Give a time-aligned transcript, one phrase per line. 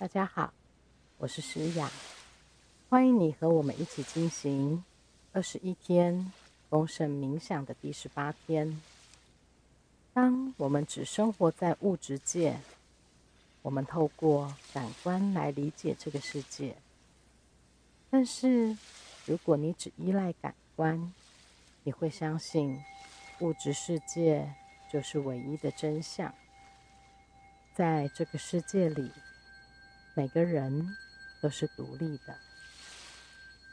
[0.00, 0.50] 大家好，
[1.18, 1.90] 我是诗雅，
[2.88, 4.82] 欢迎你和我们一起进行
[5.34, 6.32] 二十一天
[6.70, 8.80] 丰盛冥想的第十八天。
[10.14, 12.58] 当我们只生活在物质界，
[13.60, 16.74] 我们透过感官来理解这个世界。
[18.08, 18.74] 但是，
[19.26, 21.12] 如果你只依赖感官，
[21.82, 22.82] 你会相信
[23.40, 24.50] 物质世界
[24.90, 26.34] 就是唯一的真相。
[27.74, 29.12] 在这个世界里，
[30.14, 30.96] 每个人
[31.40, 32.36] 都是独立的，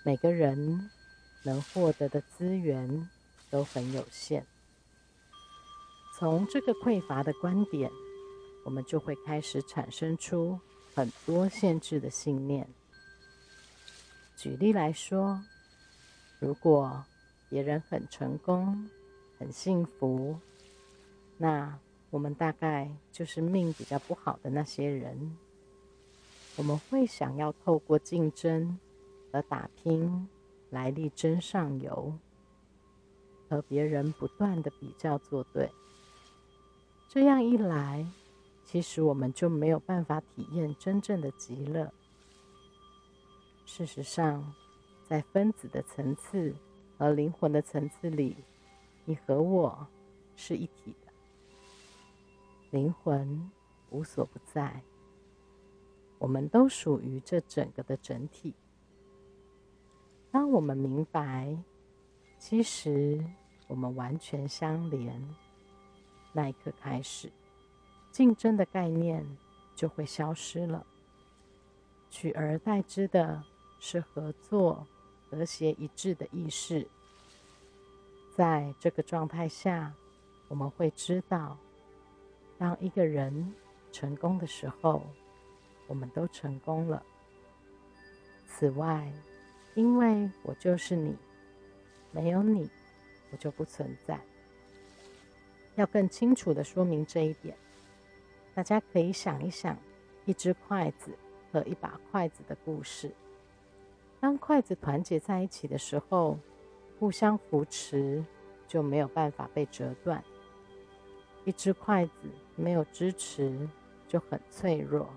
[0.04, 0.90] 每个人
[1.44, 3.10] 能获得的资源
[3.50, 4.46] 都很有限。
[6.18, 7.92] 从这个匮乏的观点，
[8.64, 10.60] 我们就会开始产生出
[10.96, 12.68] 很多限制的信念。
[14.36, 15.44] 举例来说，
[16.40, 17.04] 如果
[17.50, 18.90] 别人很成功、
[19.40, 20.40] 很幸福，
[21.38, 21.78] 那
[22.10, 25.38] 我们大概就是命比较不好的那些人。
[26.58, 28.78] 我们会想要透过竞争
[29.32, 30.28] 和打拼，
[30.72, 32.12] 来力争上游，
[33.48, 35.72] 和别人不断的比较作对。
[37.08, 38.06] 这样一来，
[38.66, 41.94] 其实我们就没有办法体验真正的极乐。
[43.66, 44.54] 事实上，
[45.08, 46.56] 在分子的层次
[46.98, 48.36] 和灵魂的层次里，
[49.06, 49.88] 你和我
[50.36, 51.12] 是一体的。
[52.72, 53.52] 灵魂
[53.92, 54.82] 无所不在，
[56.20, 58.54] 我们都属于这整个的整体。
[60.32, 61.58] 当我们明白，
[62.38, 63.24] 其实
[63.68, 65.22] 我们完全相连，
[66.34, 67.32] 那一刻开始，
[68.12, 69.26] 竞争的概念
[69.76, 70.86] 就会消失了，
[72.10, 73.44] 取而代之的。
[73.80, 74.88] 是合作、
[75.30, 76.88] 和谐一致的意识。
[78.36, 79.94] 在这个状态下，
[80.48, 81.56] 我们会知道，
[82.58, 83.54] 当一个人
[83.92, 85.04] 成功的时候，
[85.88, 87.02] 我们都成功了。
[88.46, 89.12] 此外，
[89.76, 91.16] 因为我就是你，
[92.12, 92.70] 没有你，
[93.32, 94.20] 我就不存在。
[95.76, 97.56] 要更清楚的说明这一点，
[98.56, 99.78] 大家可以想一想，
[100.26, 101.12] 一只筷子
[101.52, 103.12] 和一把筷子的故事。
[104.20, 106.40] 当筷子团结在一起的时候，
[107.00, 108.26] 互相扶持，
[108.68, 110.24] 就没有办法被折断。
[111.46, 112.12] 一只筷子
[112.56, 113.70] 没有支持，
[114.08, 115.08] 就很脆弱。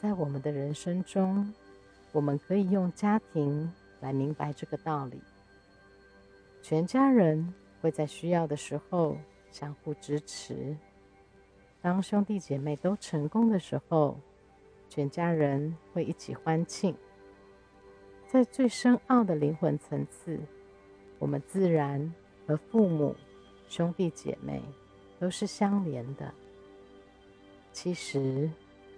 [0.00, 1.52] 在我们的人生中，
[2.10, 5.20] 我们可以用家庭来明白这个道理。
[6.62, 7.52] 全家人
[7.82, 9.18] 会在需要的时候
[9.50, 10.74] 相互支持。
[11.82, 14.18] 当兄弟姐妹都成功的时候，
[14.88, 16.96] 全家人会一起欢庆。
[18.26, 20.40] 在最深奥的灵魂层次，
[21.18, 22.10] 我们自然
[22.46, 23.14] 和父母、
[23.68, 24.62] 兄弟姐妹
[25.18, 26.32] 都是相连的。
[27.70, 28.50] 其实，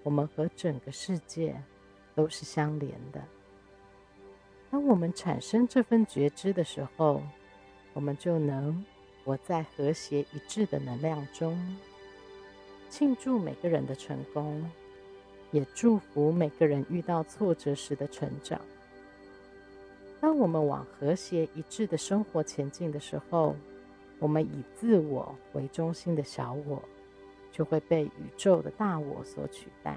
[0.02, 1.54] 我们和整个世界
[2.14, 3.22] 都是相连的。
[4.70, 7.22] 当我们产生这份觉知的时候，
[7.92, 8.84] 我们就能
[9.24, 11.76] 活在和谐一致的能量中，
[12.88, 14.68] 庆祝每个人的成功，
[15.50, 18.60] 也祝福每个人遇到挫折时的成长。
[20.20, 23.54] 当我们往和谐一致的生活前进的时候，
[24.18, 26.82] 我们以自我为中心的小我
[27.52, 29.96] 就会被宇宙的大我所取代。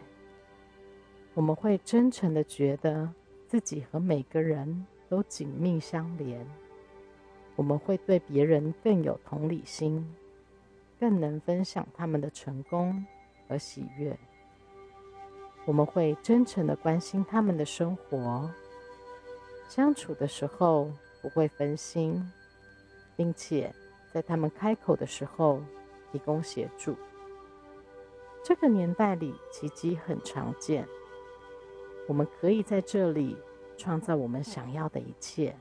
[1.34, 3.10] 我们会真诚的觉得
[3.48, 6.46] 自己和每个人都紧密相连。
[7.56, 10.14] 我们会对别人更有同理心，
[11.00, 13.06] 更能分享他们的成功
[13.48, 14.18] 和喜悦。
[15.66, 18.50] 我们会真诚的关心他们的生活。
[19.68, 20.92] 相处的时候
[21.22, 22.32] 不会分心，
[23.16, 23.74] 并且
[24.14, 25.62] 在他们开口的时候
[26.12, 26.96] 提供协助。
[28.48, 30.88] 这个年代里，奇迹很常见。
[32.08, 33.36] 我们可以在这里
[33.76, 35.58] 创造我们想要的一切，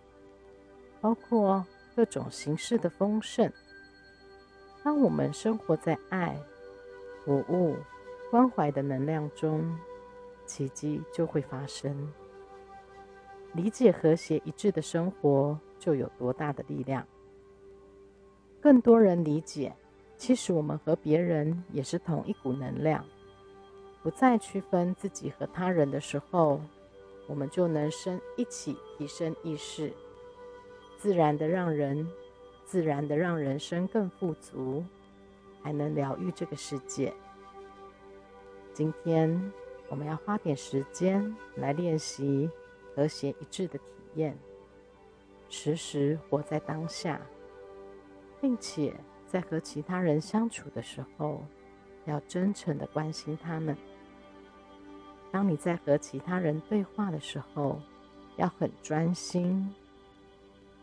[1.01, 1.65] 包括
[1.97, 3.51] 各种形式的丰盛。
[4.83, 6.39] 当我们生活在爱、
[7.25, 7.75] 服务、
[8.31, 9.75] 关怀的能量中，
[10.45, 12.13] 奇迹就会发生。
[13.55, 17.07] 理解和谐一致的生活，就有多大的力量。
[18.61, 19.75] 更多人理解，
[20.27, 23.05] 其实我们和别人也是同一股能量。
[24.03, 26.63] 不再区分自己和他人的时候，
[27.27, 29.93] 我们就能生一起提升意识，
[30.97, 32.09] 自然的让人，
[32.65, 34.83] 自然的让人生更富足，
[35.63, 37.13] 还能疗愈这个世界。
[38.73, 39.53] 今天
[39.91, 42.49] 我们要花点时间来练习。
[42.95, 43.85] 和谐一致的体
[44.15, 44.39] 验，
[45.51, 47.21] 时时活在当下，
[48.41, 48.95] 并且
[49.35, 51.43] 在和其他人相处的时候，
[52.05, 53.77] 要真诚的关心他们。
[55.33, 57.81] 当你在和其他人对话的时候，
[58.37, 59.75] 要很专心，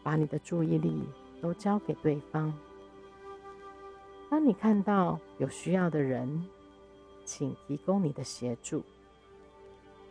[0.04, 1.02] 把你的注意力
[1.42, 2.54] 都交给对方。
[4.30, 6.46] 当你看到有需要的人，
[7.24, 8.84] 请提供你的协助。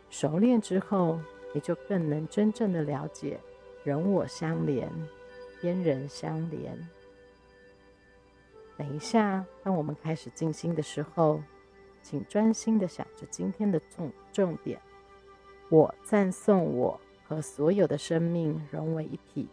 [0.09, 1.19] 熟练之后，
[1.53, 3.39] 你就更能真正的了解
[3.83, 4.91] 人我相连，
[5.61, 6.75] 天人相连。
[8.81, 11.39] 等一下，当我们开始静心的时候，
[12.01, 14.81] 请专心的想着今天的重重点。
[15.69, 19.47] 我赞颂我和所有的生命融为一体，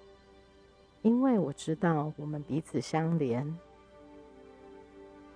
[1.03, 3.59] 因为我知道我们彼此相连。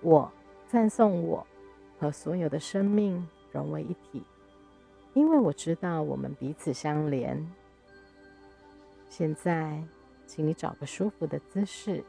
[0.01, 0.31] 我
[0.67, 1.45] 赞颂我
[1.99, 4.23] 和所有的生命融为一体，
[5.13, 7.47] 因为我知道我们彼此相连。
[9.07, 9.83] 现在，
[10.25, 12.03] 请你找个舒服的姿势，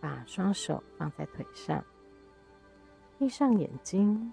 [0.00, 1.84] 把双手放在腿上，
[3.18, 4.32] 闭上眼睛，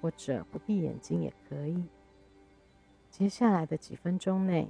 [0.00, 1.84] 或者不闭眼睛也可以。
[3.10, 4.68] 接下来的几分钟内，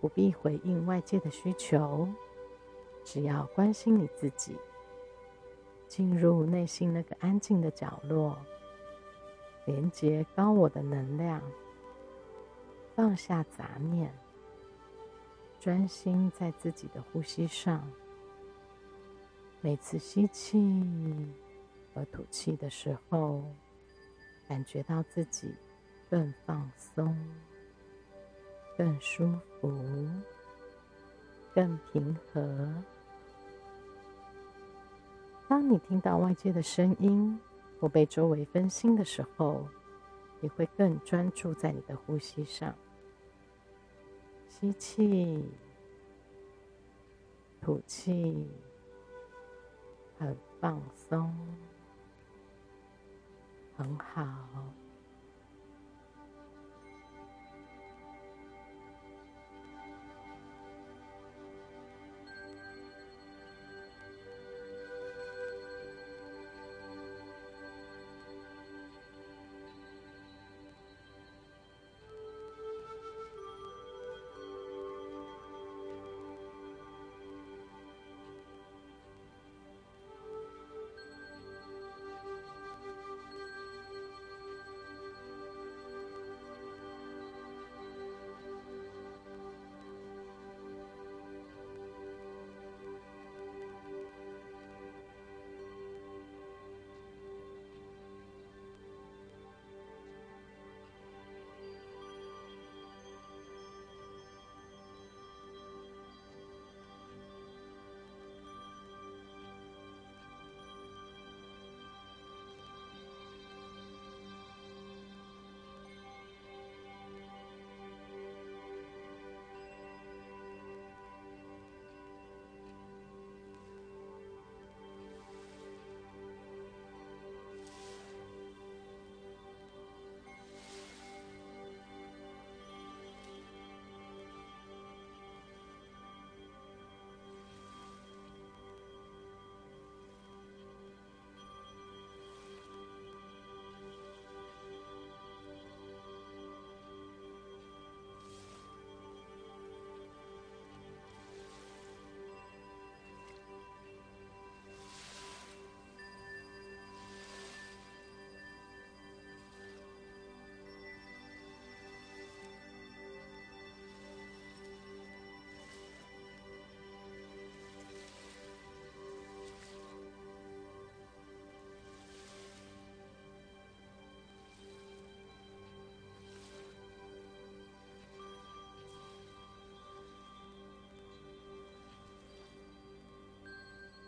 [0.00, 2.08] 不必回应外界的需求，
[3.04, 4.56] 只要关心你自己。
[5.86, 8.38] 进入内心那个安静的角落，
[9.64, 11.42] 连接高我的能量，
[12.94, 14.12] 放下杂念，
[15.58, 17.90] 专心在自己的呼吸上。
[19.62, 20.58] 每次吸气
[21.94, 23.44] 和吐气的时候，
[24.48, 25.54] 感觉到自己
[26.08, 27.14] 更放松、
[28.76, 29.70] 更舒服、
[31.54, 32.74] 更平和。
[35.46, 37.38] 当你听到外界的声音
[37.78, 39.68] 或被周围分心的时候，
[40.40, 42.74] 你会更专注在你的呼吸上。
[44.48, 45.44] 吸气，
[47.60, 48.48] 吐气，
[50.20, 51.32] 很放松，
[53.74, 54.26] 很好。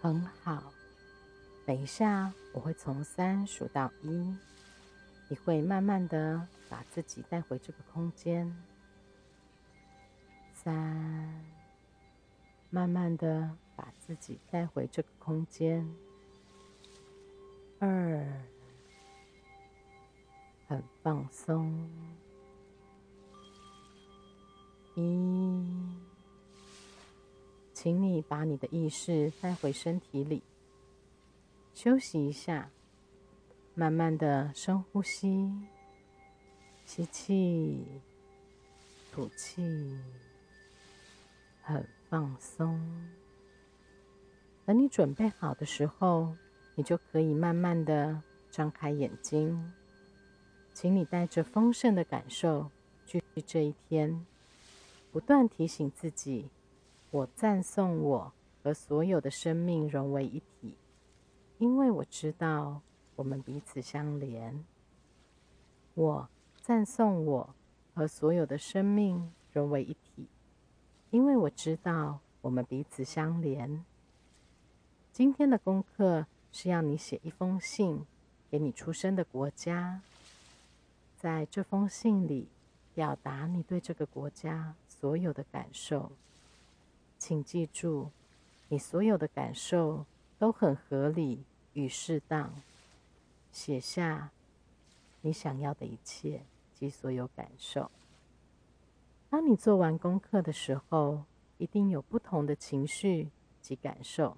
[0.02, 0.72] 很好，
[1.64, 4.36] 等一下我会从三数到一，
[5.28, 8.52] 你会慢慢的把自己带回这个空间。
[10.52, 10.74] 三，
[12.68, 15.88] 慢慢的把自己带回这个空间。
[17.78, 18.26] 二，
[20.66, 21.88] 很放松。
[24.96, 26.01] 一。
[27.82, 30.40] 请你把你的意识带回身体里，
[31.74, 32.70] 休息一下，
[33.74, 35.50] 慢慢的深呼吸，
[36.86, 37.84] 吸气，
[39.10, 39.98] 吐气，
[41.60, 42.80] 很放松。
[44.64, 46.36] 等你准备好的时候，
[46.76, 49.72] 你就可以慢慢的张开眼睛。
[50.72, 52.70] 请你带着丰盛的感受
[53.06, 54.24] 去这一天，
[55.10, 56.48] 不断提醒自己：
[57.12, 60.74] 我赞颂我和所有的生命融为一体，
[61.58, 62.80] 因为我知道
[63.16, 64.64] 我们彼此相连。
[65.92, 66.26] 我
[66.56, 67.54] 赞颂我
[67.94, 70.26] 和所有的生命融为一体，
[71.10, 73.84] 因为我知道我们彼此相连。
[75.12, 78.06] 今天的功课是要你写一封信
[78.50, 80.00] 给你出生的国家，
[81.18, 82.48] 在这封信里
[82.94, 86.10] 表达你对这个国家所有的感受。
[87.24, 88.10] 请记住，
[88.68, 90.04] 你所有的感受
[90.40, 92.52] 都很合理与适当。
[93.52, 94.32] 写下
[95.20, 96.42] 你想要的一切
[96.74, 97.92] 及所有感受。
[99.30, 101.22] 当你做完功课的时候，
[101.58, 103.28] 一定有不同的情绪
[103.60, 104.36] 及感受。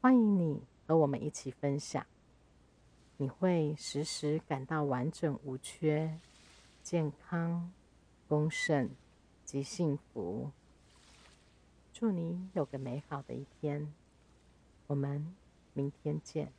[0.00, 2.06] 欢迎你和我们一起分享，
[3.16, 6.20] 你会时时感到完整无缺、
[6.84, 7.72] 健康、
[8.28, 8.90] 丰盛
[9.44, 10.52] 及幸福。
[11.98, 13.90] 祝你有个美好的一天，
[14.86, 15.34] 我们
[15.72, 16.52] 明天见。